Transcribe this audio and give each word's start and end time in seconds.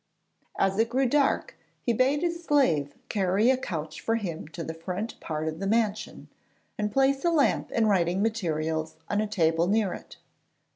]As 0.67 0.79
it 0.79 0.89
grew 0.89 1.05
dark, 1.05 1.55
he 1.79 1.93
bade 1.93 2.23
his 2.23 2.43
slave 2.43 2.95
carry 3.07 3.51
a 3.51 3.55
couch 3.57 4.01
for 4.01 4.15
him 4.15 4.47
to 4.47 4.63
the 4.63 4.73
front 4.73 5.19
part 5.19 5.47
of 5.47 5.59
the 5.59 5.67
mansion, 5.67 6.27
and 6.75 6.91
place 6.91 7.23
a 7.23 7.29
lamp 7.29 7.69
and 7.71 7.87
writing 7.87 8.19
materials 8.23 8.95
on 9.09 9.21
a 9.21 9.27
table 9.27 9.67
near 9.67 9.93
it. 9.93 10.17